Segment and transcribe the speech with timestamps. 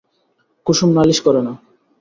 [0.67, 1.53] কুসুম নালিশ করে না।